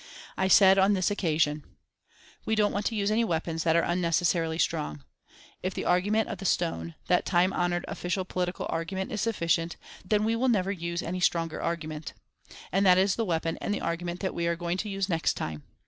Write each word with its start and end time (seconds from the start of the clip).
I 0.35 0.47
said 0.47 0.79
on 0.79 0.93
this 0.93 1.11
occasion: 1.11 1.63
"We 2.43 2.55
don't 2.55 2.71
want 2.71 2.87
to 2.87 2.95
use 2.95 3.11
any 3.11 3.23
weapons 3.23 3.63
that 3.63 3.75
are 3.75 3.83
unnecessarily 3.83 4.57
strong. 4.57 5.03
If 5.61 5.75
the 5.75 5.85
argument 5.85 6.27
of 6.29 6.39
the 6.39 6.45
stone, 6.45 6.95
that 7.05 7.23
time 7.23 7.53
honoured 7.53 7.85
official 7.87 8.25
political 8.25 8.65
argument, 8.71 9.11
is 9.11 9.21
sufficient, 9.21 9.77
then 10.03 10.23
we 10.23 10.35
will 10.35 10.49
never 10.49 10.71
use 10.71 11.03
any 11.03 11.19
stronger 11.19 11.61
argument. 11.61 12.15
And 12.71 12.83
that 12.83 12.97
is 12.97 13.15
the 13.15 13.25
weapon 13.25 13.59
and 13.61 13.71
the 13.75 13.81
argument 13.81 14.21
that 14.21 14.33
we 14.33 14.47
are 14.47 14.55
going 14.55 14.77
to 14.79 14.89
use 14.89 15.07
next 15.07 15.35
time. 15.35 15.61